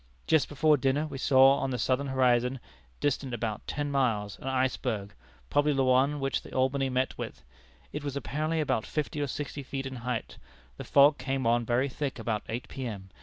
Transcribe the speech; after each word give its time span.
Just 0.25 0.49
before 0.49 0.77
dinner 0.77 1.05
we 1.05 1.19
saw 1.19 1.57
on 1.59 1.69
the 1.69 1.77
southern 1.77 2.07
horizon, 2.07 2.59
distant 2.99 3.35
about 3.35 3.67
ten 3.67 3.91
miles, 3.91 4.39
an 4.39 4.47
iceberg, 4.47 5.13
probably 5.51 5.73
the 5.73 5.83
one 5.83 6.19
which 6.19 6.41
the 6.41 6.51
Albany 6.51 6.89
met 6.89 7.15
with. 7.19 7.43
It 7.93 8.03
was 8.03 8.15
apparently 8.17 8.61
about 8.61 8.83
fifty 8.87 9.21
or 9.21 9.27
sixty 9.27 9.61
feet 9.61 9.85
in 9.85 9.97
height. 9.97 10.39
The 10.77 10.85
fog 10.85 11.19
came 11.19 11.45
on 11.45 11.67
very 11.67 11.87
thick 11.87 12.17
about 12.17 12.41
eight 12.49 12.67
P.M. 12.67 13.11